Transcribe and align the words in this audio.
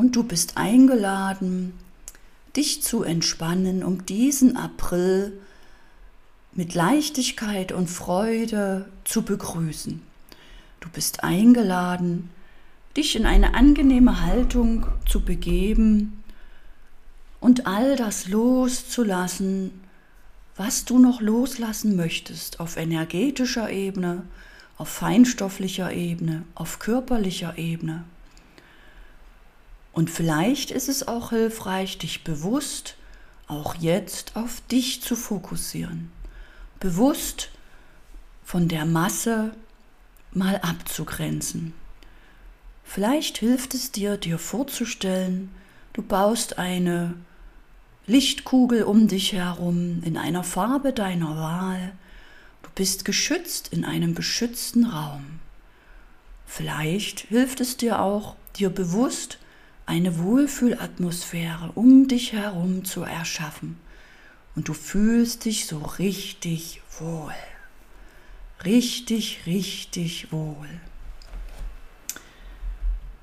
Und 0.00 0.16
du 0.16 0.22
bist 0.22 0.56
eingeladen, 0.56 1.74
dich 2.56 2.82
zu 2.82 3.02
entspannen, 3.02 3.84
um 3.84 4.06
diesen 4.06 4.56
April 4.56 5.38
mit 6.52 6.72
Leichtigkeit 6.72 7.70
und 7.70 7.90
Freude 7.90 8.88
zu 9.04 9.20
begrüßen. 9.20 10.00
Du 10.80 10.88
bist 10.88 11.22
eingeladen, 11.22 12.30
dich 12.96 13.14
in 13.14 13.26
eine 13.26 13.52
angenehme 13.52 14.22
Haltung 14.22 14.86
zu 15.06 15.20
begeben 15.20 16.24
und 17.38 17.66
all 17.66 17.94
das 17.94 18.26
loszulassen, 18.26 19.82
was 20.56 20.86
du 20.86 20.98
noch 20.98 21.20
loslassen 21.20 21.94
möchtest 21.94 22.58
auf 22.58 22.78
energetischer 22.78 23.68
Ebene, 23.68 24.22
auf 24.78 24.88
feinstofflicher 24.88 25.92
Ebene, 25.92 26.44
auf 26.54 26.78
körperlicher 26.78 27.58
Ebene. 27.58 28.04
Und 29.92 30.10
vielleicht 30.10 30.70
ist 30.70 30.88
es 30.88 31.06
auch 31.06 31.30
hilfreich, 31.30 31.98
dich 31.98 32.24
bewusst 32.24 32.96
auch 33.48 33.74
jetzt 33.74 34.36
auf 34.36 34.62
dich 34.70 35.02
zu 35.02 35.16
fokussieren. 35.16 36.12
Bewusst 36.78 37.50
von 38.44 38.68
der 38.68 38.84
Masse 38.84 39.52
mal 40.32 40.56
abzugrenzen. 40.56 41.74
Vielleicht 42.84 43.38
hilft 43.38 43.74
es 43.74 43.92
dir, 43.92 44.16
dir 44.16 44.38
vorzustellen, 44.38 45.50
du 45.92 46.02
baust 46.02 46.58
eine 46.58 47.14
Lichtkugel 48.06 48.82
um 48.84 49.08
dich 49.08 49.32
herum 49.32 50.02
in 50.04 50.16
einer 50.16 50.42
Farbe 50.42 50.92
deiner 50.92 51.36
Wahl. 51.36 51.92
Du 52.62 52.70
bist 52.74 53.04
geschützt 53.04 53.68
in 53.68 53.84
einem 53.84 54.14
beschützten 54.14 54.86
Raum. 54.86 55.40
Vielleicht 56.46 57.20
hilft 57.20 57.60
es 57.60 57.76
dir 57.76 58.00
auch, 58.00 58.34
dir 58.56 58.70
bewusst 58.70 59.38
eine 59.90 60.20
Wohlfühlatmosphäre 60.20 61.72
um 61.74 62.06
dich 62.06 62.32
herum 62.32 62.84
zu 62.84 63.02
erschaffen. 63.02 63.76
Und 64.54 64.68
du 64.68 64.72
fühlst 64.72 65.46
dich 65.46 65.66
so 65.66 65.78
richtig 65.78 66.80
wohl. 67.00 67.34
Richtig, 68.64 69.46
richtig 69.46 70.30
wohl. 70.30 70.68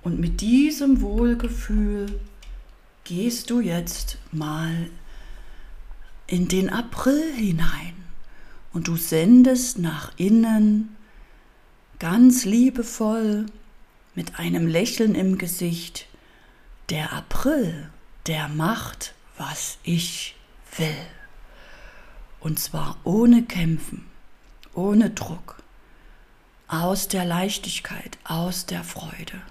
Und 0.03 0.19
mit 0.19 0.41
diesem 0.41 0.99
Wohlgefühl 0.99 2.19
gehst 3.05 3.49
du 3.49 3.61
jetzt 3.61 4.17
mal 4.33 4.89
in 6.27 6.49
den 6.49 6.69
April 6.69 7.31
hinein 7.33 7.93
und 8.73 8.89
du 8.89 8.97
sendest 8.97 9.79
nach 9.79 10.11
innen 10.17 10.97
ganz 11.99 12.43
liebevoll 12.43 13.45
mit 14.15 14.37
einem 14.37 14.67
Lächeln 14.67 15.15
im 15.15 15.37
Gesicht, 15.37 16.07
der 16.89 17.13
April, 17.13 17.89
der 18.27 18.47
macht, 18.47 19.13
was 19.37 19.77
ich 19.83 20.35
will. 20.77 20.95
Und 22.39 22.59
zwar 22.59 22.97
ohne 23.03 23.43
Kämpfen, 23.43 24.05
ohne 24.73 25.09
Druck, 25.09 25.57
aus 26.67 27.07
der 27.07 27.25
Leichtigkeit, 27.25 28.17
aus 28.23 28.65
der 28.65 28.83
Freude. 28.83 29.41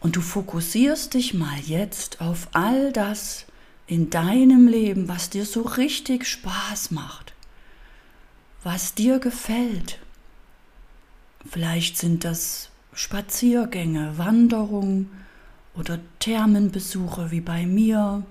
Und 0.00 0.16
du 0.16 0.22
fokussierst 0.22 1.14
dich 1.14 1.34
mal 1.34 1.58
jetzt 1.60 2.20
auf 2.20 2.48
all 2.52 2.92
das 2.92 3.46
in 3.86 4.08
deinem 4.08 4.66
Leben, 4.66 5.08
was 5.08 5.30
dir 5.30 5.44
so 5.44 5.62
richtig 5.62 6.26
Spaß 6.26 6.90
macht, 6.90 7.34
was 8.62 8.94
dir 8.94 9.18
gefällt. 9.18 9.98
Vielleicht 11.48 11.98
sind 11.98 12.24
das 12.24 12.70
Spaziergänge, 12.94 14.16
Wanderungen 14.18 15.10
oder 15.74 15.98
Thermenbesuche 16.18 17.30
wie 17.30 17.40
bei 17.40 17.66
mir 17.66 18.22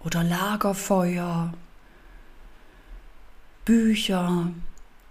oder 0.00 0.22
Lagerfeuer, 0.22 1.52
Bücher, 3.64 4.50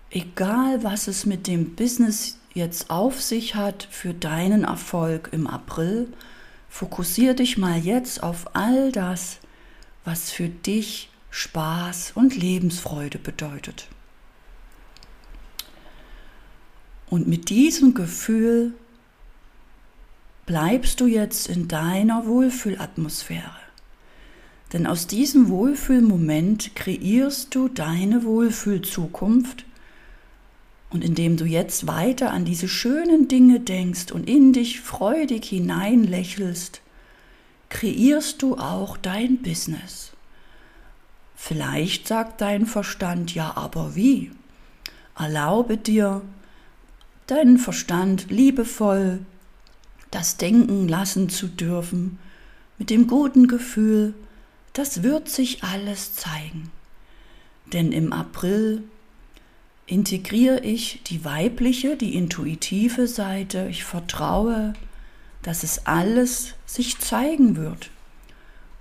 egal 0.09 0.83
was 0.83 1.07
es 1.07 1.25
mit 1.25 1.47
dem 1.47 1.75
Business 1.75 2.39
jetzt 2.53 2.89
auf 2.89 3.22
sich 3.22 3.55
hat 3.55 3.88
für 3.91 4.13
deinen 4.13 4.63
Erfolg 4.63 5.29
im 5.31 5.47
April, 5.47 6.11
fokussiere 6.69 7.35
dich 7.35 7.57
mal 7.57 7.78
jetzt 7.78 8.23
auf 8.23 8.55
all 8.55 8.91
das, 8.91 9.39
was 10.05 10.31
für 10.31 10.49
dich 10.49 11.09
Spaß 11.29 12.13
und 12.16 12.35
Lebensfreude 12.35 13.19
bedeutet. 13.19 13.88
Und 17.09 17.28
mit 17.28 17.49
diesem 17.49 17.94
Gefühl 17.94 18.73
bleibst 20.47 21.02
du 21.02 21.06
jetzt 21.06 21.47
in 21.50 21.68
deiner 21.68 22.25
Wohlfühlatmosphäre. 22.25 23.52
Denn 24.74 24.88
aus 24.88 25.06
diesem 25.06 25.50
Wohlfühlmoment 25.50 26.75
kreierst 26.75 27.53
du 27.53 27.68
deine 27.68 28.24
Wohlfühlzukunft 28.24 29.66
und 30.90 31.03
indem 31.03 31.35
du 31.35 31.46
jetzt 31.46 31.85
weiter 31.85 32.31
an 32.31 32.46
diese 32.46 32.69
schönen 32.69 33.28
Dinge 33.28 33.59
denkst 33.59 34.12
und 34.12 34.28
in 34.28 34.53
dich 34.53 34.80
freudig 34.80 35.46
hineinlächelst, 35.46 36.81
kreierst 37.69 38.41
du 38.41 38.56
auch 38.56 38.96
dein 38.96 39.41
Business. 39.41 40.14
Vielleicht 41.35 42.08
sagt 42.08 42.40
dein 42.40 42.66
Verstand, 42.66 43.35
ja, 43.35 43.52
aber 43.56 43.96
wie? 43.96 44.31
Erlaube 45.18 45.78
dir, 45.78 46.22
deinen 47.28 47.58
Verstand 47.58 48.31
liebevoll 48.31 49.19
das 50.12 50.38
Denken 50.38 50.88
lassen 50.88 51.29
zu 51.29 51.47
dürfen, 51.47 52.19
mit 52.78 52.90
dem 52.90 53.07
guten 53.07 53.47
Gefühl, 53.47 54.13
das 54.73 55.03
wird 55.03 55.29
sich 55.29 55.63
alles 55.63 56.13
zeigen. 56.13 56.72
Denn 57.73 57.91
im 57.91 58.13
April 58.13 58.84
integriere 59.88 60.59
ich 60.59 61.01
die 61.07 61.25
weibliche, 61.25 61.96
die 61.96 62.16
intuitive 62.16 63.07
Seite. 63.07 63.67
Ich 63.69 63.84
vertraue, 63.84 64.73
dass 65.41 65.63
es 65.63 65.85
alles 65.85 66.53
sich 66.66 67.00
zeigen 67.00 67.56
wird. 67.56 67.90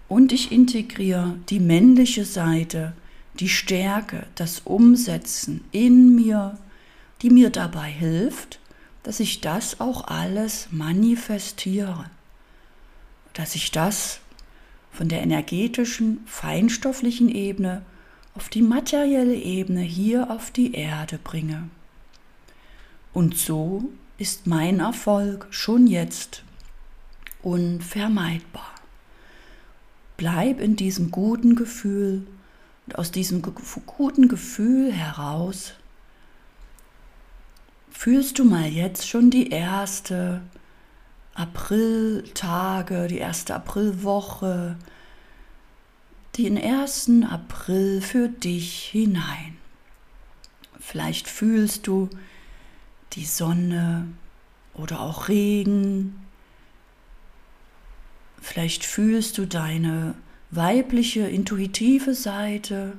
Und 0.08 0.32
ich 0.32 0.52
integriere 0.52 1.38
die 1.48 1.60
männliche 1.60 2.24
Seite, 2.24 2.92
die 3.40 3.48
Stärke, 3.48 4.26
das 4.34 4.60
Umsetzen 4.64 5.64
in 5.72 6.14
mir, 6.14 6.58
die 7.22 7.30
mir 7.30 7.50
dabei 7.50 7.90
hilft, 7.90 8.60
dass 9.06 9.20
ich 9.20 9.40
das 9.40 9.78
auch 9.78 10.08
alles 10.08 10.66
manifestiere, 10.72 12.10
dass 13.34 13.54
ich 13.54 13.70
das 13.70 14.18
von 14.90 15.08
der 15.08 15.22
energetischen, 15.22 16.18
feinstofflichen 16.26 17.28
Ebene 17.28 17.82
auf 18.34 18.48
die 18.48 18.62
materielle 18.62 19.36
Ebene 19.36 19.82
hier 19.82 20.28
auf 20.32 20.50
die 20.50 20.74
Erde 20.74 21.20
bringe. 21.22 21.70
Und 23.12 23.38
so 23.38 23.90
ist 24.18 24.48
mein 24.48 24.80
Erfolg 24.80 25.46
schon 25.50 25.86
jetzt 25.86 26.42
unvermeidbar. 27.44 28.74
Bleib 30.16 30.60
in 30.60 30.74
diesem 30.74 31.12
guten 31.12 31.54
Gefühl 31.54 32.26
und 32.86 32.98
aus 32.98 33.12
diesem 33.12 33.40
guten 33.40 34.26
Gefühl 34.26 34.92
heraus 34.92 35.74
fühlst 37.96 38.38
du 38.38 38.44
mal 38.44 38.68
jetzt 38.68 39.08
schon 39.08 39.30
die 39.30 39.48
erste 39.48 40.42
Apriltage, 41.34 43.08
die 43.08 43.18
erste 43.18 43.54
Aprilwoche, 43.54 44.76
den 46.36 46.58
1. 46.58 47.10
April 47.28 48.02
für 48.02 48.28
dich 48.28 48.84
hinein. 48.92 49.56
Vielleicht 50.78 51.26
fühlst 51.26 51.86
du 51.86 52.10
die 53.14 53.24
Sonne 53.24 54.06
oder 54.74 55.00
auch 55.00 55.28
Regen. 55.28 56.20
Vielleicht 58.40 58.84
fühlst 58.84 59.38
du 59.38 59.46
deine 59.46 60.14
weibliche, 60.50 61.26
intuitive 61.26 62.14
Seite, 62.14 62.92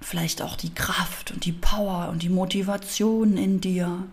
vielleicht 0.00 0.40
auch 0.40 0.56
die 0.56 0.74
Kraft 0.74 1.30
und 1.30 1.44
die 1.44 1.52
Power 1.52 2.08
und 2.08 2.22
die 2.22 2.30
Motivation 2.30 3.36
in 3.36 3.60
dir. 3.60 4.08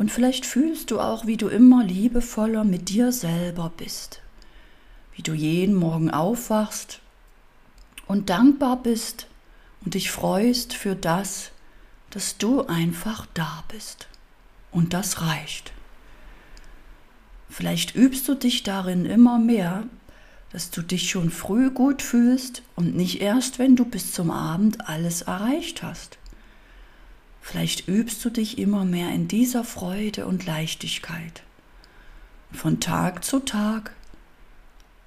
Und 0.00 0.10
vielleicht 0.10 0.46
fühlst 0.46 0.90
du 0.90 0.98
auch, 0.98 1.26
wie 1.26 1.36
du 1.36 1.46
immer 1.48 1.84
liebevoller 1.84 2.64
mit 2.64 2.88
dir 2.88 3.12
selber 3.12 3.70
bist 3.76 4.20
wie 5.20 5.22
du 5.22 5.34
jeden 5.34 5.74
Morgen 5.74 6.10
aufwachst 6.10 7.00
und 8.06 8.30
dankbar 8.30 8.82
bist 8.82 9.26
und 9.84 9.92
dich 9.92 10.10
freust 10.10 10.72
für 10.72 10.96
das, 10.96 11.50
dass 12.08 12.38
du 12.38 12.62
einfach 12.62 13.26
da 13.34 13.62
bist. 13.68 14.08
Und 14.72 14.94
das 14.94 15.20
reicht. 15.20 15.74
Vielleicht 17.50 17.94
übst 17.94 18.26
du 18.28 18.34
dich 18.34 18.62
darin 18.62 19.04
immer 19.04 19.38
mehr, 19.38 19.82
dass 20.52 20.70
du 20.70 20.80
dich 20.80 21.10
schon 21.10 21.30
früh 21.30 21.70
gut 21.70 22.00
fühlst 22.00 22.62
und 22.74 22.96
nicht 22.96 23.20
erst, 23.20 23.58
wenn 23.58 23.76
du 23.76 23.84
bis 23.84 24.14
zum 24.14 24.30
Abend 24.30 24.88
alles 24.88 25.20
erreicht 25.20 25.82
hast. 25.82 26.16
Vielleicht 27.40 27.88
übst 27.88 28.24
du 28.24 28.30
dich 28.30 28.58
immer 28.58 28.84
mehr 28.84 29.10
in 29.12 29.28
dieser 29.28 29.64
Freude 29.64 30.26
und 30.26 30.46
Leichtigkeit. 30.46 31.42
Von 32.52 32.80
Tag 32.80 33.24
zu 33.24 33.40
Tag 33.40 33.94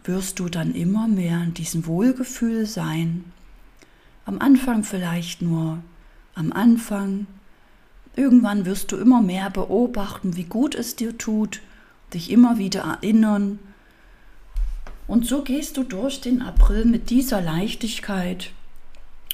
wirst 0.04 0.40
du 0.40 0.50
dann 0.50 0.74
immer 0.74 1.08
mehr 1.08 1.44
in 1.44 1.54
diesem 1.54 1.86
Wohlgefühl 1.86 2.66
sein. 2.66 3.26
Am 4.26 4.40
Anfang 4.40 4.84
vielleicht 4.84 5.42
nur 5.42 5.84
am 6.36 6.52
Anfang. 6.52 7.28
Irgendwann 8.16 8.66
wirst 8.66 8.92
du 8.92 8.98
immer 8.98 9.22
mehr 9.22 9.50
beobachten, 9.50 10.36
wie 10.36 10.44
gut 10.44 10.76
es 10.76 10.96
dir 10.96 11.18
tut, 11.18 11.62
dich 12.14 12.30
immer 12.30 12.58
wieder 12.58 12.82
erinnern. 12.82 13.60
Und 15.08 15.26
so 15.26 15.44
gehst 15.44 15.78
du 15.78 15.84
durch 15.84 16.22
den 16.22 16.42
April 16.42 16.86
mit 16.86 17.10
dieser 17.10 17.42
Leichtigkeit 17.42 18.52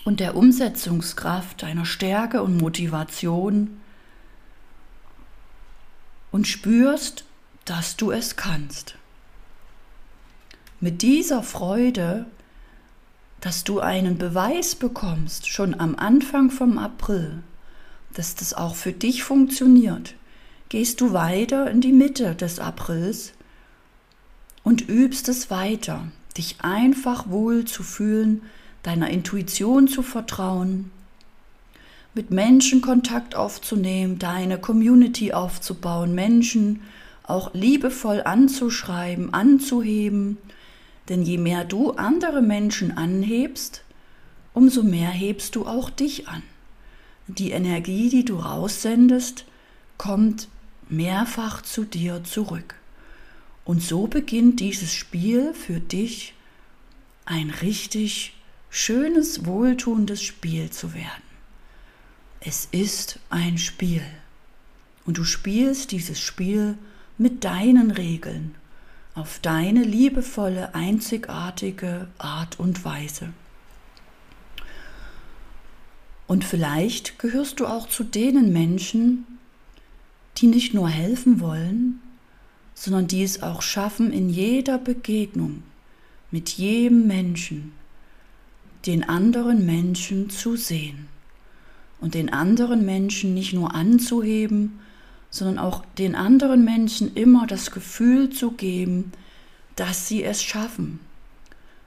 und 0.05 0.19
der 0.19 0.35
Umsetzungskraft 0.35 1.61
deiner 1.63 1.85
Stärke 1.85 2.41
und 2.41 2.57
Motivation 2.57 3.79
und 6.31 6.47
spürst, 6.47 7.25
dass 7.65 7.97
du 7.97 8.11
es 8.11 8.35
kannst. 8.35 8.95
Mit 10.79 11.01
dieser 11.01 11.43
Freude, 11.43 12.25
dass 13.41 13.63
du 13.63 13.79
einen 13.79 14.17
Beweis 14.17 14.75
bekommst, 14.75 15.47
schon 15.47 15.79
am 15.79 15.95
Anfang 15.95 16.51
vom 16.51 16.77
April, 16.77 17.43
dass 18.13 18.35
das 18.35 18.53
auch 18.53 18.75
für 18.75 18.93
dich 18.93 19.23
funktioniert, 19.23 20.15
gehst 20.69 21.01
du 21.01 21.13
weiter 21.13 21.69
in 21.69 21.81
die 21.81 21.91
Mitte 21.91 22.35
des 22.35 22.59
Aprils 22.59 23.33
und 24.63 24.87
übst 24.87 25.29
es 25.29 25.49
weiter, 25.49 26.07
dich 26.37 26.57
einfach 26.61 27.29
wohl 27.29 27.65
zu 27.65 27.83
fühlen, 27.83 28.43
deiner 28.83 29.09
Intuition 29.09 29.87
zu 29.87 30.03
vertrauen, 30.03 30.91
mit 32.13 32.31
Menschen 32.31 32.81
Kontakt 32.81 33.35
aufzunehmen, 33.35 34.19
deine 34.19 34.57
Community 34.57 35.31
aufzubauen, 35.33 36.15
Menschen 36.15 36.81
auch 37.23 37.53
liebevoll 37.53 38.21
anzuschreiben, 38.23 39.33
anzuheben. 39.33 40.37
Denn 41.07 41.21
je 41.21 41.37
mehr 41.37 41.63
du 41.63 41.91
andere 41.91 42.41
Menschen 42.41 42.97
anhebst, 42.97 43.83
umso 44.53 44.83
mehr 44.83 45.09
hebst 45.09 45.55
du 45.55 45.65
auch 45.65 45.89
dich 45.89 46.27
an. 46.27 46.43
Die 47.27 47.51
Energie, 47.51 48.09
die 48.09 48.25
du 48.25 48.37
raussendest, 48.37 49.45
kommt 49.97 50.47
mehrfach 50.89 51.61
zu 51.61 51.85
dir 51.85 52.23
zurück. 52.23 52.75
Und 53.65 53.83
so 53.83 54.07
beginnt 54.07 54.59
dieses 54.59 54.93
Spiel 54.93 55.53
für 55.53 55.79
dich 55.79 56.33
ein 57.25 57.51
richtig 57.61 58.33
schönes, 58.69 59.45
wohltuendes 59.45 60.21
Spiel 60.21 60.69
zu 60.69 60.93
werden. 60.93 61.23
Es 62.39 62.67
ist 62.71 63.19
ein 63.29 63.57
Spiel. 63.57 64.03
Und 65.05 65.17
du 65.17 65.23
spielst 65.23 65.91
dieses 65.91 66.19
Spiel 66.19 66.77
mit 67.17 67.43
deinen 67.43 67.91
Regeln, 67.91 68.55
auf 69.15 69.39
deine 69.39 69.83
liebevolle, 69.83 70.73
einzigartige 70.75 72.07
Art 72.17 72.59
und 72.59 72.85
Weise. 72.85 73.33
Und 76.27 76.45
vielleicht 76.45 77.17
gehörst 77.17 77.59
du 77.59 77.65
auch 77.65 77.89
zu 77.89 78.03
denen 78.03 78.53
Menschen, 78.53 79.25
die 80.37 80.47
nicht 80.47 80.73
nur 80.73 80.87
helfen 80.87 81.39
wollen, 81.39 81.99
sondern 82.75 83.07
die 83.07 83.23
es 83.23 83.41
auch 83.41 83.61
schaffen, 83.61 84.13
in 84.13 84.29
jeder 84.29 84.77
Begegnung 84.77 85.63
mit 86.31 86.49
jedem 86.49 87.07
Menschen 87.07 87.73
den 88.85 89.07
anderen 89.07 89.65
Menschen 89.65 90.29
zu 90.29 90.55
sehen 90.55 91.07
und 91.99 92.13
den 92.13 92.31
anderen 92.31 92.85
Menschen 92.85 93.33
nicht 93.33 93.53
nur 93.53 93.75
anzuheben, 93.75 94.79
sondern 95.29 95.59
auch 95.59 95.83
den 95.97 96.15
anderen 96.15 96.63
Menschen 96.63 97.13
immer 97.13 97.45
das 97.45 97.71
Gefühl 97.71 98.29
zu 98.29 98.51
geben, 98.51 99.11
dass 99.75 100.07
sie 100.07 100.23
es 100.23 100.41
schaffen, 100.41 100.99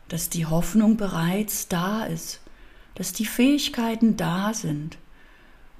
dass 0.08 0.28
die 0.28 0.46
Hoffnung 0.46 0.96
bereits 0.96 1.68
da 1.68 2.04
ist, 2.04 2.40
dass 2.94 3.12
die 3.12 3.26
Fähigkeiten 3.26 4.16
da 4.16 4.54
sind. 4.54 4.98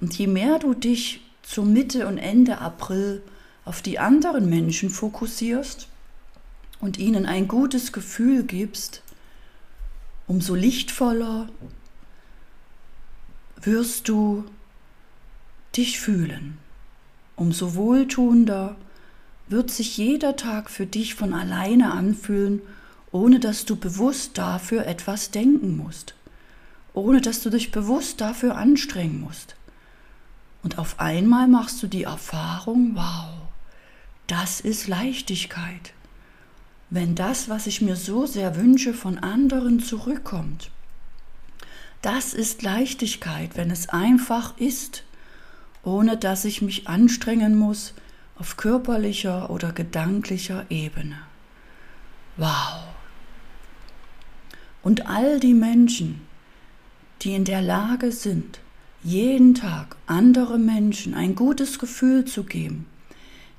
Und 0.01 0.17
je 0.19 0.27
mehr 0.27 0.59
du 0.59 0.75
dich 0.75 1.21
zur 1.43 1.65
Mitte 1.65 2.07
und 2.07 2.19
Ende 2.19 2.59
April 2.59 3.23
auf 3.65 3.83
die 3.83 3.99
anderen 3.99 4.49
Menschen 4.49 4.91
fokussierst 4.91 5.89
und 6.81 6.99
ihnen 6.99 7.27
ein 7.27 7.47
gutes 7.47 7.93
Gefühl 7.93 8.43
gibst, 8.43 9.03
umso 10.33 10.55
lichtvoller 10.55 11.51
wirst 13.61 14.09
du 14.09 14.47
dich 15.77 16.01
fühlen. 16.01 16.57
Umso 17.37 17.75
wohltuender 17.75 18.77
wird 19.49 19.71
sich 19.71 19.99
jeder 19.99 20.35
Tag 20.37 20.71
für 20.71 20.87
dich 20.87 21.17
von 21.17 21.35
alleine 21.35 21.93
anfühlen, 21.93 22.63
ohne 23.11 23.41
dass 23.41 23.67
du 23.67 23.77
bewusst 23.77 24.39
dafür 24.39 24.87
etwas 24.87 25.33
denken 25.33 25.77
musst, 25.77 26.15
ohne 26.95 27.21
dass 27.21 27.43
du 27.43 27.51
dich 27.51 27.71
bewusst 27.71 28.23
dafür 28.23 28.57
anstrengen 28.57 29.21
musst. 29.21 29.55
Und 30.63 30.79
auf 30.79 30.99
einmal 30.99 31.47
machst 31.47 31.83
du 31.83 31.89
die 31.89 32.05
Erfahrung, 32.05 32.93
wow, 32.95 33.35
das 34.29 34.63
ist 34.63 34.89
Leichtigkeit 34.89 35.93
wenn 36.93 37.15
das, 37.15 37.49
was 37.49 37.67
ich 37.67 37.81
mir 37.81 37.97
so 37.97 38.27
sehr 38.27 38.55
wünsche, 38.55 38.93
von 38.93 39.17
anderen 39.17 39.81
zurückkommt. 39.81 40.71
Das 42.03 42.35
ist 42.35 42.61
Leichtigkeit, 42.61 43.57
wenn 43.57 43.71
es 43.71 43.89
einfach 43.89 44.59
ist, 44.59 45.03
ohne 45.85 46.19
dass 46.19 46.45
ich 46.45 46.61
mich 46.61 46.89
anstrengen 46.89 47.57
muss 47.57 47.95
auf 48.37 48.59
körperlicher 48.59 49.49
oder 49.49 49.73
gedanklicher 49.73 50.67
Ebene. 50.69 51.17
Wow. 52.37 52.83
Und 54.83 55.07
all 55.07 55.41
die 55.41 55.55
Menschen, 55.55 56.21
die 57.23 57.35
in 57.35 57.47
der 57.47 57.63
Lage 57.63 58.13
sind, 58.13 58.61
jeden 59.03 59.55
Tag 59.55 59.97
andere 60.07 60.59
Menschen 60.59 61.15
ein 61.15 61.37
gutes 61.37 61.79
Gefühl 61.79 62.27
zu 62.27 62.45
geben, 62.45 62.85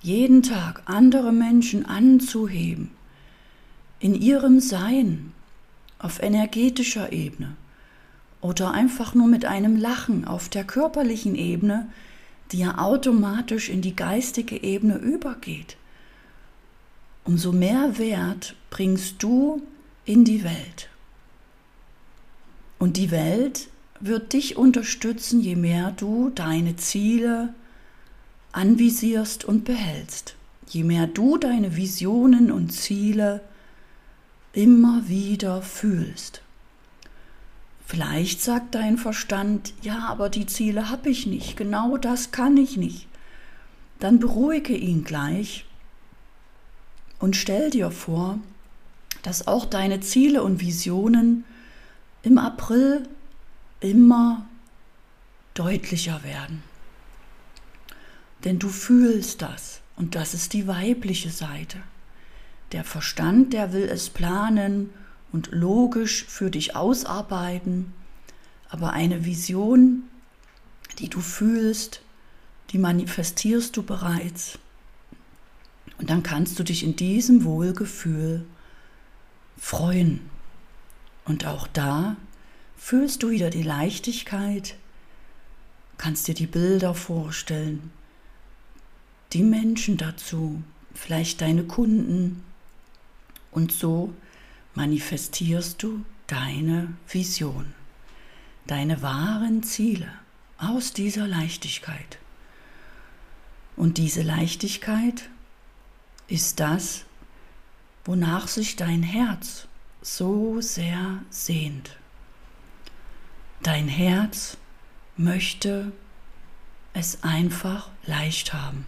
jeden 0.01 0.43
Tag 0.43 0.83
andere 0.85 1.31
Menschen 1.31 1.87
anzuheben, 1.87 2.91
in 4.03 4.21
ihrem 4.21 4.59
Sein 4.59 5.31
auf 5.97 6.21
energetischer 6.21 7.13
Ebene 7.13 7.55
oder 8.41 8.71
einfach 8.71 9.15
nur 9.15 9.27
mit 9.27 9.45
einem 9.45 9.77
Lachen 9.77 10.25
auf 10.25 10.49
der 10.49 10.65
körperlichen 10.65 11.35
Ebene, 11.35 11.87
die 12.51 12.59
ja 12.59 12.79
automatisch 12.79 13.69
in 13.69 13.81
die 13.81 13.95
geistige 13.95 14.61
Ebene 14.61 14.97
übergeht. 14.97 15.77
Umso 17.23 17.53
mehr 17.53 17.97
Wert 17.97 18.57
bringst 18.71 19.23
du 19.23 19.61
in 20.03 20.25
die 20.25 20.43
Welt. 20.43 20.89
Und 22.79 22.97
die 22.97 23.09
Welt 23.09 23.69
wird 24.01 24.33
dich 24.33 24.57
unterstützen, 24.57 25.39
je 25.39 25.55
mehr 25.55 25.91
du 25.91 26.29
deine 26.29 26.75
Ziele 26.75 27.53
anvisierst 28.51 29.45
und 29.45 29.63
behältst. 29.63 30.35
Je 30.67 30.83
mehr 30.83 31.07
du 31.07 31.37
deine 31.37 31.77
Visionen 31.77 32.51
und 32.51 32.73
Ziele 32.73 33.39
immer 34.53 35.07
wieder 35.07 35.61
fühlst. 35.61 36.41
Vielleicht 37.85 38.41
sagt 38.41 38.75
dein 38.75 38.97
Verstand, 38.97 39.73
ja, 39.81 40.07
aber 40.07 40.29
die 40.29 40.45
Ziele 40.45 40.89
habe 40.89 41.09
ich 41.09 41.27
nicht, 41.27 41.57
genau 41.57 41.97
das 41.97 42.31
kann 42.31 42.55
ich 42.57 42.77
nicht. 42.77 43.07
Dann 43.99 44.19
beruhige 44.19 44.75
ihn 44.75 45.03
gleich 45.03 45.65
und 47.19 47.35
stell 47.35 47.69
dir 47.69 47.91
vor, 47.91 48.39
dass 49.23 49.47
auch 49.47 49.65
deine 49.65 49.99
Ziele 50.01 50.43
und 50.43 50.59
Visionen 50.59 51.45
im 52.21 52.37
April 52.37 53.07
immer 53.79 54.45
deutlicher 55.53 56.23
werden. 56.23 56.63
Denn 58.43 58.59
du 58.59 58.69
fühlst 58.69 59.41
das 59.41 59.81
und 59.95 60.15
das 60.15 60.33
ist 60.33 60.53
die 60.53 60.67
weibliche 60.67 61.29
Seite. 61.29 61.77
Der 62.73 62.83
Verstand, 62.83 63.53
der 63.53 63.71
will 63.71 63.83
es 63.83 64.09
planen 64.09 64.89
und 65.31 65.49
logisch 65.51 66.25
für 66.25 66.49
dich 66.49 66.75
ausarbeiten, 66.75 67.93
aber 68.67 68.93
eine 68.93 69.25
Vision, 69.25 70.03
die 70.97 71.07
du 71.07 71.21
fühlst, 71.21 72.01
die 72.71 72.79
manifestierst 72.79 73.77
du 73.77 73.83
bereits. 73.83 74.57
Und 75.99 76.09
dann 76.09 76.23
kannst 76.23 76.57
du 76.57 76.63
dich 76.63 76.83
in 76.83 76.95
diesem 76.95 77.43
Wohlgefühl 77.43 78.43
freuen. 79.57 80.21
Und 81.25 81.45
auch 81.45 81.67
da 81.67 82.17
fühlst 82.75 83.21
du 83.21 83.29
wieder 83.29 83.51
die 83.51 83.63
Leichtigkeit, 83.63 84.75
kannst 85.97 86.27
dir 86.27 86.33
die 86.33 86.47
Bilder 86.47 86.95
vorstellen, 86.95 87.91
die 89.31 89.43
Menschen 89.43 89.97
dazu, 89.97 90.63
vielleicht 90.95 91.41
deine 91.41 91.63
Kunden, 91.63 92.43
und 93.53 93.71
so 93.71 94.13
manifestierst 94.75 95.81
du 95.83 96.03
deine 96.27 96.93
Vision, 97.07 97.73
deine 98.65 99.01
wahren 99.01 99.63
Ziele 99.63 100.11
aus 100.57 100.93
dieser 100.93 101.27
Leichtigkeit. 101.27 102.17
Und 103.75 103.97
diese 103.97 104.21
Leichtigkeit 104.21 105.29
ist 106.27 106.59
das, 106.59 107.05
wonach 108.05 108.47
sich 108.47 108.75
dein 108.75 109.03
Herz 109.03 109.67
so 110.01 110.61
sehr 110.61 111.23
sehnt. 111.29 111.97
Dein 113.61 113.87
Herz 113.87 114.57
möchte 115.15 115.91
es 116.93 117.23
einfach 117.23 117.89
leicht 118.05 118.53
haben. 118.53 118.85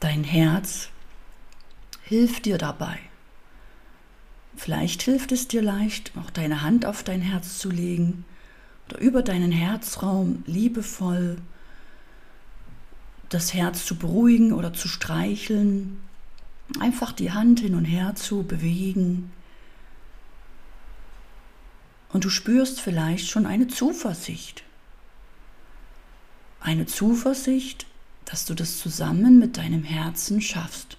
Dein 0.00 0.24
Herz 0.24 0.90
hilft 2.02 2.44
dir 2.44 2.58
dabei. 2.58 2.98
Vielleicht 4.56 5.02
hilft 5.02 5.32
es 5.32 5.48
dir 5.48 5.62
leicht, 5.62 6.12
auch 6.16 6.30
deine 6.30 6.62
Hand 6.62 6.86
auf 6.86 7.02
dein 7.02 7.22
Herz 7.22 7.58
zu 7.58 7.70
legen 7.70 8.24
oder 8.88 9.00
über 9.00 9.22
deinen 9.22 9.52
Herzraum 9.52 10.42
liebevoll 10.46 11.38
das 13.28 13.54
Herz 13.54 13.86
zu 13.86 13.96
beruhigen 13.96 14.52
oder 14.52 14.74
zu 14.74 14.88
streicheln, 14.88 16.02
einfach 16.78 17.12
die 17.12 17.32
Hand 17.32 17.60
hin 17.60 17.74
und 17.74 17.86
her 17.86 18.14
zu 18.14 18.42
bewegen. 18.42 19.32
Und 22.10 22.24
du 22.24 22.30
spürst 22.30 22.80
vielleicht 22.80 23.28
schon 23.30 23.46
eine 23.46 23.68
Zuversicht. 23.68 24.64
Eine 26.60 26.84
Zuversicht, 26.84 27.86
dass 28.26 28.44
du 28.44 28.54
das 28.54 28.78
zusammen 28.78 29.38
mit 29.38 29.56
deinem 29.56 29.82
Herzen 29.82 30.42
schaffst. 30.42 30.98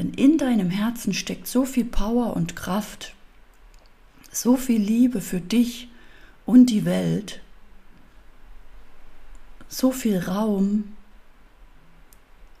Denn 0.00 0.14
in 0.14 0.38
deinem 0.38 0.70
Herzen 0.70 1.12
steckt 1.12 1.46
so 1.46 1.66
viel 1.66 1.84
Power 1.84 2.34
und 2.34 2.56
Kraft, 2.56 3.14
so 4.32 4.56
viel 4.56 4.80
Liebe 4.80 5.20
für 5.20 5.42
dich 5.42 5.88
und 6.46 6.70
die 6.70 6.86
Welt, 6.86 7.42
so 9.68 9.92
viel 9.92 10.18
Raum. 10.18 10.96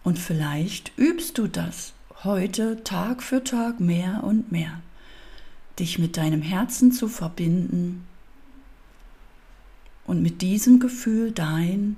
Und 0.04 0.18
vielleicht 0.18 0.92
übst 0.98 1.38
du 1.38 1.46
das 1.46 1.94
heute 2.24 2.84
Tag 2.84 3.22
für 3.22 3.42
Tag 3.42 3.80
mehr 3.80 4.22
und 4.22 4.52
mehr, 4.52 4.82
dich 5.78 5.98
mit 5.98 6.18
deinem 6.18 6.42
Herzen 6.42 6.92
zu 6.92 7.08
verbinden 7.08 8.04
und 10.04 10.20
mit 10.20 10.42
diesem 10.42 10.78
Gefühl 10.78 11.32
dein 11.32 11.96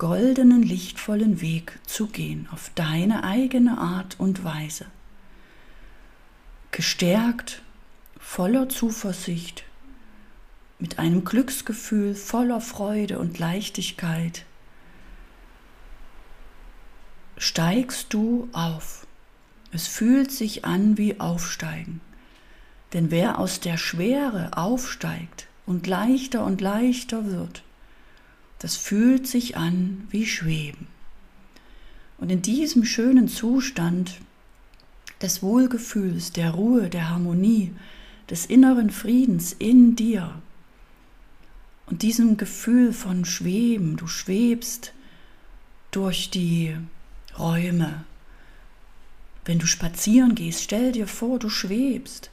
goldenen, 0.00 0.62
lichtvollen 0.62 1.42
Weg 1.42 1.78
zu 1.86 2.06
gehen, 2.06 2.48
auf 2.50 2.72
deine 2.74 3.22
eigene 3.22 3.76
Art 3.76 4.18
und 4.18 4.42
Weise. 4.44 4.86
Gestärkt, 6.70 7.60
voller 8.18 8.70
Zuversicht, 8.70 9.64
mit 10.78 10.98
einem 10.98 11.24
Glücksgefühl 11.24 12.14
voller 12.14 12.62
Freude 12.62 13.18
und 13.18 13.38
Leichtigkeit, 13.38 14.46
steigst 17.36 18.14
du 18.14 18.48
auf. 18.54 19.06
Es 19.70 19.86
fühlt 19.86 20.32
sich 20.32 20.64
an 20.64 20.96
wie 20.96 21.20
Aufsteigen. 21.20 22.00
Denn 22.94 23.10
wer 23.10 23.38
aus 23.38 23.60
der 23.60 23.76
Schwere 23.76 24.56
aufsteigt 24.56 25.46
und 25.66 25.86
leichter 25.86 26.42
und 26.42 26.62
leichter 26.62 27.26
wird, 27.26 27.62
das 28.60 28.76
fühlt 28.76 29.26
sich 29.26 29.56
an 29.56 30.06
wie 30.10 30.26
Schweben. 30.26 30.86
Und 32.18 32.30
in 32.30 32.42
diesem 32.42 32.84
schönen 32.84 33.26
Zustand 33.26 34.20
des 35.22 35.42
Wohlgefühls, 35.42 36.32
der 36.32 36.52
Ruhe, 36.52 36.88
der 36.88 37.10
Harmonie, 37.10 37.72
des 38.28 38.46
inneren 38.46 38.90
Friedens 38.90 39.52
in 39.58 39.96
dir 39.96 40.40
und 41.86 42.02
diesem 42.02 42.36
Gefühl 42.36 42.92
von 42.92 43.24
Schweben, 43.24 43.96
du 43.96 44.06
schwebst 44.06 44.92
durch 45.90 46.30
die 46.30 46.76
Räume. 47.38 48.04
Wenn 49.44 49.58
du 49.58 49.66
spazieren 49.66 50.34
gehst, 50.34 50.62
stell 50.62 50.92
dir 50.92 51.08
vor, 51.08 51.38
du 51.38 51.48
schwebst. 51.48 52.30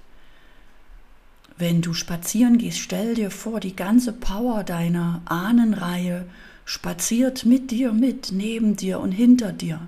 Wenn 1.58 1.82
du 1.82 1.94
spazieren 1.94 2.60
gehst, 2.60 2.80
stell 2.80 3.16
dir 3.16 3.32
vor, 3.32 3.60
die 3.60 3.76
ganze 3.76 4.14
Power 4.14 4.64
deiner 4.64 5.22
Ahnenreihe 5.26 6.26
spaziert 6.66 7.46
mit 7.46 7.72
dir 7.72 7.94
mit, 7.94 8.32
neben 8.32 8.76
dir 8.76 9.00
und 9.00 9.12
hinter 9.12 9.54
dir. 9.54 9.88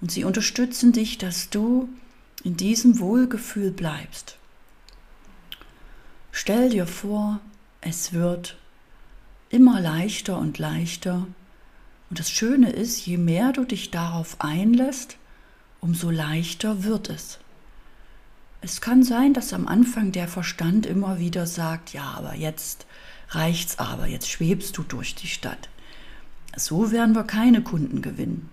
Und 0.00 0.10
sie 0.10 0.24
unterstützen 0.24 0.92
dich, 0.92 1.16
dass 1.16 1.48
du 1.48 1.88
in 2.44 2.56
diesem 2.56 2.98
Wohlgefühl 2.98 3.70
bleibst. 3.70 4.36
Stell 6.32 6.70
dir 6.70 6.86
vor, 6.86 7.40
es 7.80 8.12
wird 8.12 8.56
immer 9.48 9.80
leichter 9.80 10.38
und 10.38 10.58
leichter. 10.58 11.26
Und 12.10 12.18
das 12.18 12.30
Schöne 12.30 12.70
ist, 12.70 13.06
je 13.06 13.16
mehr 13.16 13.52
du 13.52 13.64
dich 13.64 13.90
darauf 13.90 14.40
einlässt, 14.40 15.16
umso 15.80 16.10
leichter 16.10 16.84
wird 16.84 17.08
es. 17.10 17.38
Es 18.64 18.80
kann 18.80 19.02
sein, 19.02 19.34
dass 19.34 19.52
am 19.52 19.66
Anfang 19.66 20.12
der 20.12 20.28
Verstand 20.28 20.86
immer 20.86 21.18
wieder 21.18 21.46
sagt, 21.46 21.92
ja, 21.92 22.14
aber 22.16 22.36
jetzt 22.36 22.86
reicht's 23.30 23.80
aber, 23.80 24.06
jetzt 24.06 24.30
schwebst 24.30 24.78
du 24.78 24.84
durch 24.84 25.16
die 25.16 25.26
Stadt. 25.26 25.68
So 26.56 26.92
werden 26.92 27.16
wir 27.16 27.24
keine 27.24 27.62
Kunden 27.62 28.02
gewinnen. 28.02 28.50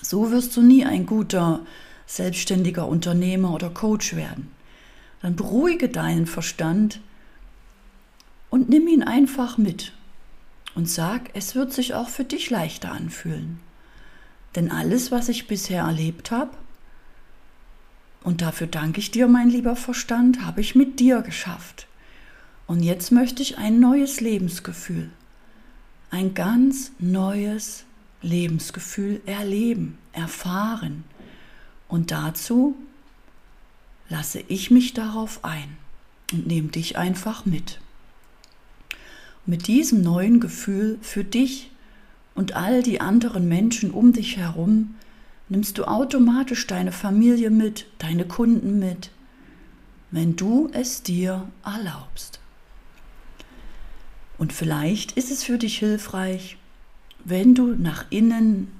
So 0.00 0.30
wirst 0.30 0.56
du 0.56 0.62
nie 0.62 0.84
ein 0.84 1.06
guter, 1.06 1.66
selbstständiger 2.06 2.86
Unternehmer 2.86 3.52
oder 3.52 3.68
Coach 3.68 4.14
werden. 4.14 4.52
Dann 5.22 5.34
beruhige 5.34 5.88
deinen 5.88 6.26
Verstand 6.26 7.00
und 8.48 8.68
nimm 8.68 8.86
ihn 8.86 9.02
einfach 9.02 9.58
mit 9.58 9.92
und 10.76 10.88
sag, 10.88 11.30
es 11.34 11.56
wird 11.56 11.72
sich 11.72 11.94
auch 11.94 12.10
für 12.10 12.24
dich 12.24 12.48
leichter 12.50 12.92
anfühlen. 12.92 13.58
Denn 14.54 14.70
alles, 14.70 15.10
was 15.10 15.28
ich 15.28 15.48
bisher 15.48 15.82
erlebt 15.82 16.30
habe, 16.30 16.56
und 18.26 18.42
dafür 18.42 18.66
danke 18.66 18.98
ich 18.98 19.12
dir, 19.12 19.28
mein 19.28 19.50
lieber 19.50 19.76
Verstand, 19.76 20.44
habe 20.44 20.60
ich 20.60 20.74
mit 20.74 20.98
dir 20.98 21.22
geschafft. 21.22 21.86
Und 22.66 22.82
jetzt 22.82 23.12
möchte 23.12 23.40
ich 23.40 23.56
ein 23.56 23.78
neues 23.78 24.20
Lebensgefühl, 24.20 25.10
ein 26.10 26.34
ganz 26.34 26.90
neues 26.98 27.84
Lebensgefühl 28.22 29.20
erleben, 29.26 29.96
erfahren. 30.12 31.04
Und 31.86 32.10
dazu 32.10 32.74
lasse 34.08 34.42
ich 34.48 34.72
mich 34.72 34.92
darauf 34.92 35.44
ein 35.44 35.76
und 36.32 36.48
nehme 36.48 36.70
dich 36.70 36.98
einfach 36.98 37.46
mit. 37.46 37.78
Mit 39.46 39.68
diesem 39.68 40.02
neuen 40.02 40.40
Gefühl 40.40 40.98
für 41.00 41.22
dich 41.22 41.70
und 42.34 42.56
all 42.56 42.82
die 42.82 43.00
anderen 43.00 43.46
Menschen 43.46 43.92
um 43.92 44.12
dich 44.12 44.36
herum 44.36 44.96
nimmst 45.48 45.78
du 45.78 45.84
automatisch 45.84 46.66
deine 46.66 46.92
Familie 46.92 47.50
mit, 47.50 47.86
deine 47.98 48.26
Kunden 48.26 48.78
mit, 48.78 49.10
wenn 50.10 50.36
du 50.36 50.68
es 50.72 51.02
dir 51.02 51.48
erlaubst. 51.64 52.40
Und 54.38 54.52
vielleicht 54.52 55.12
ist 55.12 55.30
es 55.30 55.44
für 55.44 55.58
dich 55.58 55.78
hilfreich, 55.78 56.58
wenn 57.24 57.54
du 57.54 57.74
nach 57.74 58.04
innen, 58.10 58.70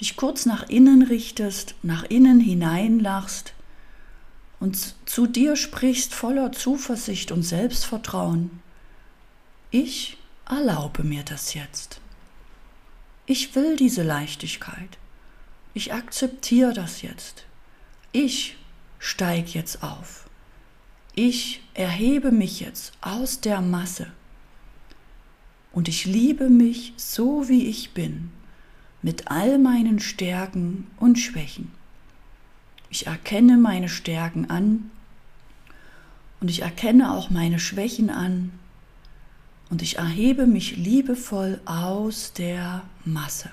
dich 0.00 0.16
kurz 0.16 0.46
nach 0.46 0.68
innen 0.68 1.02
richtest, 1.02 1.74
nach 1.82 2.04
innen 2.04 2.40
hineinlachst 2.40 3.54
und 4.60 4.94
zu 5.06 5.26
dir 5.26 5.56
sprichst 5.56 6.14
voller 6.14 6.52
Zuversicht 6.52 7.32
und 7.32 7.42
Selbstvertrauen. 7.42 8.60
Ich 9.70 10.18
erlaube 10.48 11.02
mir 11.02 11.22
das 11.22 11.54
jetzt. 11.54 12.00
Ich 13.26 13.54
will 13.54 13.76
diese 13.76 14.02
Leichtigkeit. 14.02 14.98
Ich 15.72 15.92
akzeptiere 15.92 16.72
das 16.72 17.02
jetzt. 17.02 17.44
Ich 18.12 18.56
steige 18.98 19.50
jetzt 19.50 19.82
auf. 19.82 20.28
Ich 21.14 21.62
erhebe 21.74 22.32
mich 22.32 22.60
jetzt 22.60 22.92
aus 23.00 23.40
der 23.40 23.60
Masse. 23.60 24.08
Und 25.72 25.88
ich 25.88 26.04
liebe 26.04 26.48
mich 26.48 26.92
so, 26.96 27.48
wie 27.48 27.66
ich 27.66 27.92
bin, 27.92 28.30
mit 29.02 29.28
all 29.28 29.58
meinen 29.58 30.00
Stärken 30.00 30.88
und 30.98 31.18
Schwächen. 31.18 31.70
Ich 32.90 33.06
erkenne 33.06 33.56
meine 33.56 33.88
Stärken 33.88 34.50
an 34.50 34.90
und 36.40 36.48
ich 36.48 36.62
erkenne 36.62 37.12
auch 37.12 37.30
meine 37.30 37.60
Schwächen 37.60 38.10
an 38.10 38.50
und 39.70 39.82
ich 39.82 39.98
erhebe 39.98 40.46
mich 40.46 40.76
liebevoll 40.76 41.60
aus 41.64 42.32
der 42.32 42.82
Masse. 43.04 43.50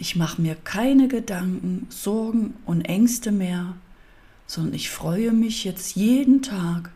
Ich 0.00 0.16
mache 0.16 0.40
mir 0.40 0.54
keine 0.54 1.08
Gedanken, 1.08 1.86
Sorgen 1.90 2.54
und 2.64 2.86
Ängste 2.86 3.32
mehr, 3.32 3.74
sondern 4.46 4.72
ich 4.72 4.88
freue 4.88 5.32
mich 5.32 5.64
jetzt 5.64 5.94
jeden 5.94 6.40
Tag 6.40 6.90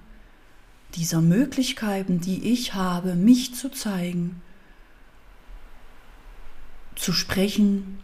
dieser 0.95 1.21
Möglichkeiten, 1.21 2.21
die 2.21 2.51
ich 2.51 2.73
habe, 2.73 3.15
mich 3.15 3.55
zu 3.55 3.71
zeigen, 3.71 4.41
zu 6.97 7.13
sprechen, 7.13 7.99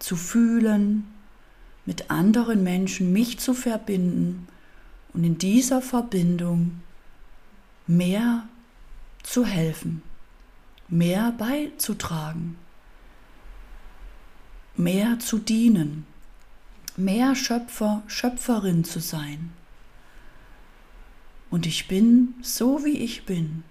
zu 0.00 0.16
fühlen, 0.16 1.06
mit 1.86 2.10
anderen 2.10 2.64
Menschen 2.64 3.12
mich 3.12 3.38
zu 3.38 3.54
verbinden 3.54 4.48
und 5.12 5.22
in 5.22 5.38
dieser 5.38 5.80
Verbindung 5.80 6.80
mehr 7.86 8.48
zu 9.22 9.46
helfen, 9.46 10.02
mehr 10.88 11.32
beizutragen. 11.38 12.56
Mehr 14.76 15.18
zu 15.18 15.38
dienen, 15.38 16.06
mehr 16.96 17.34
Schöpfer, 17.34 18.02
Schöpferin 18.06 18.84
zu 18.84 19.00
sein. 19.00 19.52
Und 21.50 21.66
ich 21.66 21.86
bin, 21.86 22.34
so 22.42 22.84
wie 22.84 22.98
ich 22.98 23.26
bin, 23.26 23.62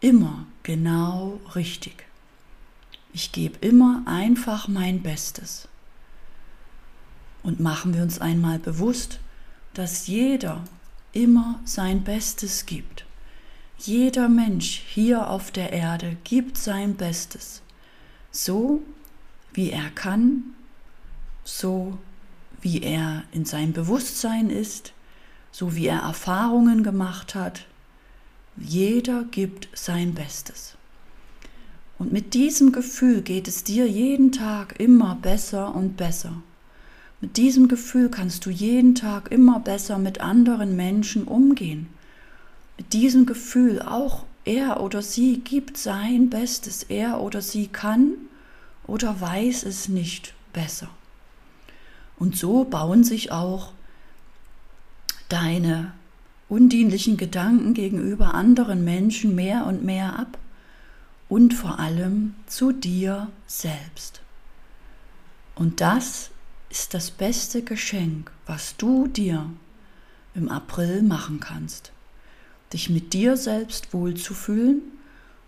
immer 0.00 0.46
genau 0.62 1.40
richtig. 1.54 2.06
Ich 3.12 3.32
gebe 3.32 3.58
immer 3.66 4.02
einfach 4.06 4.68
mein 4.68 5.02
Bestes. 5.02 5.68
Und 7.42 7.60
machen 7.60 7.94
wir 7.94 8.02
uns 8.02 8.18
einmal 8.20 8.58
bewusst, 8.58 9.20
dass 9.74 10.06
jeder 10.06 10.64
immer 11.12 11.60
sein 11.64 12.04
Bestes 12.04 12.66
gibt. 12.66 13.04
Jeder 13.78 14.28
Mensch 14.28 14.82
hier 14.86 15.28
auf 15.28 15.50
der 15.50 15.72
Erde 15.72 16.16
gibt 16.24 16.56
sein 16.56 16.94
Bestes, 16.94 17.60
so 18.30 18.82
wie 19.54 19.70
er 19.70 19.90
kann, 19.94 20.42
so 21.44 21.98
wie 22.60 22.82
er 22.82 23.24
in 23.32 23.44
seinem 23.44 23.72
Bewusstsein 23.72 24.50
ist, 24.50 24.92
so 25.52 25.76
wie 25.76 25.86
er 25.86 26.00
Erfahrungen 26.00 26.82
gemacht 26.82 27.34
hat. 27.34 27.66
Jeder 28.56 29.24
gibt 29.24 29.68
sein 29.74 30.14
Bestes. 30.14 30.76
Und 31.98 32.12
mit 32.12 32.34
diesem 32.34 32.72
Gefühl 32.72 33.22
geht 33.22 33.48
es 33.48 33.64
dir 33.64 33.88
jeden 33.88 34.32
Tag 34.32 34.80
immer 34.80 35.14
besser 35.14 35.74
und 35.74 35.96
besser. 35.96 36.42
Mit 37.20 37.36
diesem 37.36 37.68
Gefühl 37.68 38.10
kannst 38.10 38.44
du 38.46 38.50
jeden 38.50 38.94
Tag 38.94 39.30
immer 39.30 39.60
besser 39.60 39.98
mit 39.98 40.20
anderen 40.20 40.76
Menschen 40.76 41.24
umgehen. 41.24 41.86
Mit 42.76 42.92
diesem 42.92 43.26
Gefühl 43.26 43.80
auch 43.80 44.24
er 44.44 44.80
oder 44.80 45.02
sie 45.02 45.38
gibt 45.40 45.78
sein 45.78 46.28
Bestes, 46.28 46.82
er 46.82 47.20
oder 47.20 47.40
sie 47.40 47.68
kann 47.68 48.14
oder 48.86 49.20
weiß 49.20 49.64
es 49.64 49.88
nicht 49.88 50.34
besser. 50.52 50.88
Und 52.18 52.36
so 52.36 52.64
bauen 52.64 53.04
sich 53.04 53.32
auch 53.32 53.72
deine 55.28 55.92
undienlichen 56.48 57.16
Gedanken 57.16 57.74
gegenüber 57.74 58.34
anderen 58.34 58.84
Menschen 58.84 59.34
mehr 59.34 59.66
und 59.66 59.84
mehr 59.84 60.18
ab 60.18 60.38
und 61.28 61.54
vor 61.54 61.78
allem 61.78 62.34
zu 62.46 62.72
dir 62.72 63.28
selbst. 63.46 64.20
Und 65.54 65.80
das 65.80 66.30
ist 66.70 66.94
das 66.94 67.10
beste 67.10 67.62
Geschenk, 67.62 68.30
was 68.46 68.76
du 68.76 69.06
dir 69.06 69.48
im 70.34 70.48
April 70.48 71.02
machen 71.02 71.40
kannst. 71.40 71.92
Dich 72.72 72.90
mit 72.90 73.12
dir 73.12 73.36
selbst 73.36 73.94
wohlzufühlen 73.94 74.82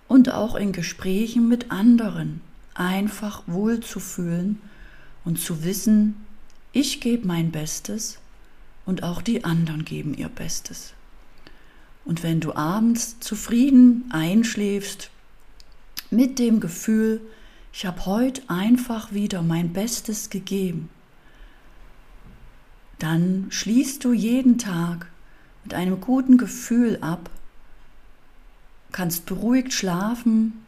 und 0.08 0.32
auch 0.32 0.54
in 0.54 0.72
Gesprächen 0.72 1.48
mit 1.48 1.70
anderen 1.70 2.40
einfach 2.78 3.42
wohlzufühlen 3.46 4.60
und 5.24 5.40
zu 5.40 5.64
wissen, 5.64 6.14
ich 6.72 7.00
gebe 7.00 7.26
mein 7.26 7.50
Bestes 7.50 8.18
und 8.84 9.02
auch 9.02 9.22
die 9.22 9.44
anderen 9.44 9.84
geben 9.84 10.14
ihr 10.14 10.28
Bestes. 10.28 10.92
Und 12.04 12.22
wenn 12.22 12.40
du 12.40 12.54
abends 12.54 13.18
zufrieden 13.20 14.04
einschläfst 14.10 15.10
mit 16.10 16.38
dem 16.38 16.60
Gefühl, 16.60 17.20
ich 17.72 17.84
habe 17.84 18.06
heute 18.06 18.42
einfach 18.48 19.12
wieder 19.12 19.42
mein 19.42 19.72
Bestes 19.72 20.30
gegeben, 20.30 20.88
dann 22.98 23.46
schließt 23.50 24.04
du 24.04 24.12
jeden 24.12 24.58
Tag 24.58 25.08
mit 25.64 25.74
einem 25.74 26.00
guten 26.00 26.38
Gefühl 26.38 26.98
ab, 27.00 27.28
kannst 28.92 29.26
beruhigt 29.26 29.72
schlafen, 29.72 30.65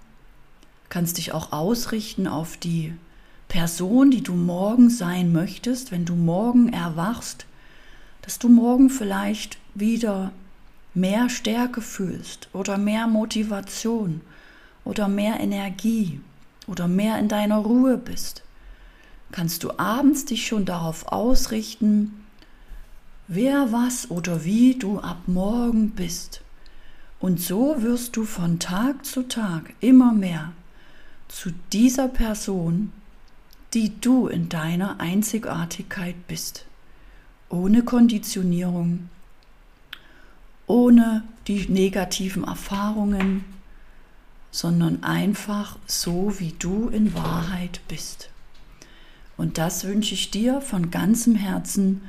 kannst 0.89 1.19
dich 1.19 1.33
auch 1.33 1.53
ausrichten 1.53 2.27
auf 2.27 2.57
die 2.57 2.95
Person, 3.49 4.11
die 4.11 4.23
du 4.23 4.35
morgen 4.35 4.91
sein 4.91 5.33
möchtest, 5.33 5.93
wenn 5.93 6.05
du 6.05 6.15
morgen 6.15 6.73
erwachst, 6.73 7.47
dass 8.23 8.39
du 8.39 8.49
morgen 8.49 8.91
vielleicht 8.91 9.59
wieder 9.75 10.33
mehr 10.95 11.29
Stärke 11.31 11.81
fühlst 11.81 12.49
oder 12.53 12.77
mehr 12.79 13.07
Motivation 13.07 14.21
oder 14.85 15.09
mehr 15.09 15.41
Energie 15.41 16.21
oder 16.67 16.89
mehr 16.89 17.19
in 17.19 17.29
deiner 17.29 17.59
Ruhe 17.59 17.97
bist 17.97 18.43
kannst 19.33 19.65
du 19.65 19.79
abends 19.79 20.25
dich 20.25 20.47
schon 20.47 20.65
darauf 20.65 21.09
ausrichten, 21.09 22.25
wer 23.27 23.73
was 23.73 24.11
oder 24.11 24.45
wie 24.45 24.75
du 24.75 25.01
ab 25.01 25.23
morgen 25.27 25.91
bist. 25.91 26.43
Und 27.21 27.41
so 27.41 27.83
wirst 27.83 28.17
du 28.17 28.25
von 28.25 28.59
Tag 28.59 29.05
zu 29.05 29.23
Tag 29.23 29.75
immer 29.81 30.13
mehr 30.13 30.53
zu 31.29 31.51
dieser 31.73 32.09
Person, 32.09 32.93
die 33.75 34.01
du 34.01 34.29
in 34.29 34.49
deiner 34.49 34.99
Einzigartigkeit 34.99 36.27
bist, 36.27 36.65
ohne 37.49 37.83
Konditionierung, 37.83 39.09
ohne 40.67 41.23
die 41.47 41.69
negativen 41.69 42.45
Erfahrungen, 42.45 43.45
sondern 44.51 45.03
einfach 45.03 45.79
so, 45.87 46.39
wie 46.39 46.53
du 46.59 46.89
in 46.89 47.15
Wahrheit 47.15 47.81
bist. 47.89 48.31
Und 49.37 49.59
das 49.59 49.85
wünsche 49.85 50.15
ich 50.15 50.31
dir 50.31 50.61
von 50.61 50.91
ganzem 50.91 51.37
Herzen, 51.37 52.03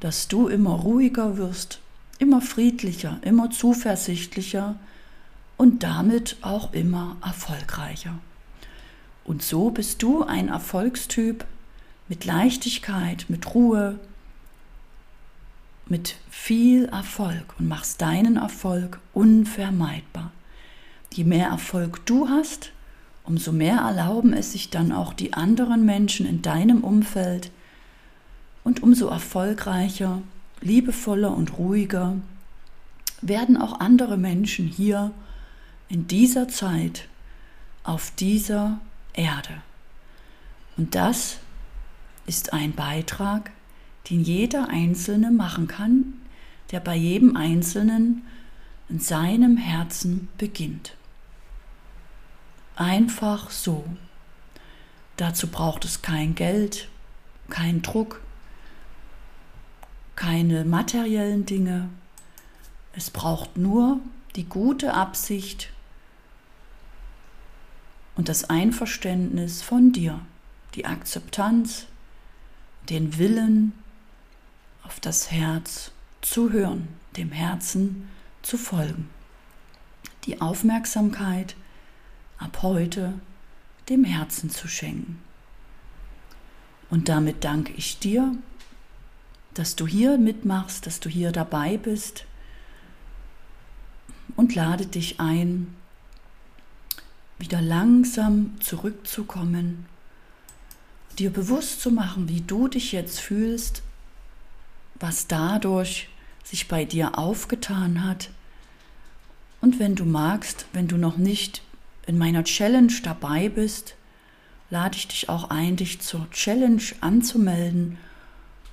dass 0.00 0.28
du 0.28 0.48
immer 0.48 0.74
ruhiger 0.74 1.36
wirst, 1.36 1.80
immer 2.18 2.42
friedlicher, 2.42 3.18
immer 3.22 3.50
zuversichtlicher 3.50 4.76
und 5.56 5.82
damit 5.82 6.36
auch 6.42 6.72
immer 6.72 7.16
erfolgreicher. 7.24 8.18
Und 9.24 9.42
so 9.42 9.70
bist 9.70 10.02
du 10.02 10.22
ein 10.22 10.48
Erfolgstyp 10.48 11.46
mit 12.08 12.24
Leichtigkeit, 12.24 13.26
mit 13.28 13.54
Ruhe, 13.54 13.98
mit 15.86 16.16
viel 16.30 16.86
Erfolg 16.86 17.54
und 17.58 17.68
machst 17.68 18.00
deinen 18.00 18.36
Erfolg 18.36 19.00
unvermeidbar. 19.12 20.30
Je 21.12 21.24
mehr 21.24 21.48
Erfolg 21.48 22.04
du 22.06 22.28
hast, 22.28 22.72
umso 23.24 23.52
mehr 23.52 23.78
erlauben 23.78 24.32
es 24.32 24.52
sich 24.52 24.70
dann 24.70 24.92
auch 24.92 25.12
die 25.12 25.32
anderen 25.32 25.84
Menschen 25.84 26.26
in 26.26 26.42
deinem 26.42 26.84
Umfeld 26.84 27.50
und 28.64 28.82
umso 28.82 29.08
erfolgreicher, 29.08 30.22
liebevoller 30.60 31.34
und 31.34 31.58
ruhiger 31.58 32.16
werden 33.20 33.56
auch 33.56 33.80
andere 33.80 34.16
Menschen 34.16 34.66
hier 34.66 35.12
in 35.88 36.06
dieser 36.08 36.48
Zeit 36.48 37.08
auf 37.84 38.10
dieser 38.18 38.80
Erde. 39.14 39.62
Und 40.76 40.94
das 40.94 41.38
ist 42.26 42.52
ein 42.52 42.72
Beitrag, 42.72 43.50
den 44.10 44.22
jeder 44.22 44.68
Einzelne 44.68 45.30
machen 45.30 45.66
kann, 45.66 46.14
der 46.70 46.80
bei 46.80 46.96
jedem 46.96 47.36
Einzelnen 47.36 48.22
in 48.88 49.00
seinem 49.00 49.56
Herzen 49.56 50.28
beginnt. 50.36 50.96
Einfach 52.76 53.50
so. 53.50 53.84
Dazu 55.16 55.46
braucht 55.46 55.84
es 55.84 56.02
kein 56.02 56.34
Geld, 56.34 56.88
keinen 57.48 57.82
Druck, 57.82 58.20
keine 60.16 60.64
materiellen 60.64 61.46
Dinge. 61.46 61.88
Es 62.94 63.10
braucht 63.10 63.56
nur 63.56 64.00
die 64.34 64.44
gute 64.44 64.94
Absicht 64.94 65.70
und 68.16 68.28
das 68.28 68.48
Einverständnis 68.50 69.62
von 69.62 69.92
dir, 69.92 70.20
die 70.74 70.86
Akzeptanz, 70.86 71.86
den 72.88 73.18
Willen 73.18 73.72
auf 74.82 75.00
das 75.00 75.30
Herz 75.30 75.90
zu 76.20 76.52
hören, 76.52 76.88
dem 77.16 77.32
Herzen 77.32 78.08
zu 78.42 78.58
folgen, 78.58 79.08
die 80.24 80.40
Aufmerksamkeit 80.40 81.56
ab 82.38 82.62
heute 82.62 83.14
dem 83.88 84.04
Herzen 84.04 84.50
zu 84.50 84.68
schenken. 84.68 85.20
Und 86.90 87.08
damit 87.08 87.44
danke 87.44 87.72
ich 87.72 87.98
dir, 87.98 88.36
dass 89.54 89.76
du 89.76 89.86
hier 89.86 90.18
mitmachst, 90.18 90.86
dass 90.86 91.00
du 91.00 91.08
hier 91.08 91.32
dabei 91.32 91.76
bist 91.76 92.24
und 94.36 94.54
lade 94.54 94.86
dich 94.86 95.20
ein, 95.20 95.74
wieder 97.38 97.60
langsam 97.60 98.54
zurückzukommen, 98.60 99.86
dir 101.18 101.30
bewusst 101.30 101.80
zu 101.80 101.90
machen, 101.90 102.28
wie 102.28 102.40
du 102.40 102.68
dich 102.68 102.92
jetzt 102.92 103.20
fühlst, 103.20 103.82
was 105.00 105.26
dadurch 105.26 106.08
sich 106.42 106.68
bei 106.68 106.84
dir 106.84 107.18
aufgetan 107.18 108.04
hat. 108.04 108.30
Und 109.60 109.78
wenn 109.78 109.94
du 109.94 110.04
magst, 110.04 110.66
wenn 110.72 110.88
du 110.88 110.96
noch 110.96 111.16
nicht 111.16 111.62
in 112.06 112.18
meiner 112.18 112.44
Challenge 112.44 112.92
dabei 113.02 113.48
bist, 113.48 113.94
lade 114.70 114.96
ich 114.96 115.08
dich 115.08 115.28
auch 115.28 115.50
ein, 115.50 115.76
dich 115.76 116.00
zur 116.00 116.30
Challenge 116.30 116.82
anzumelden, 117.00 117.98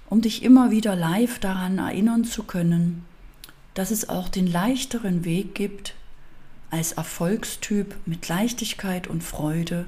um 0.10 0.21
dich 0.21 0.43
immer 0.43 0.71
wieder 0.71 0.95
live 0.95 1.39
daran 1.39 1.78
erinnern 1.78 2.26
zu 2.26 2.43
können, 2.43 3.06
dass 3.74 3.91
es 3.91 4.10
auch 4.10 4.28
den 4.28 4.47
leichteren 4.47 5.24
Weg 5.24 5.56
gibt, 5.56 5.93
als 6.72 6.94
Erfolgstyp 6.94 7.96
mit 8.06 8.28
Leichtigkeit 8.28 9.08
und 9.08 9.24
Freude 9.24 9.86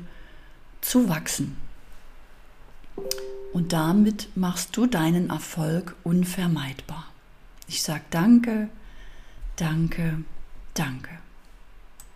zu 0.82 1.10
wachsen. 1.10 1.58
Und 3.54 3.74
damit 3.74 4.36
machst 4.36 4.76
du 4.78 4.86
deinen 4.86 5.30
Erfolg 5.30 5.96
unvermeidbar. 6.04 7.08
Ich 7.68 7.82
sage 7.82 8.04
danke, 8.10 8.70
danke, 9.56 10.24
danke. 10.74 11.23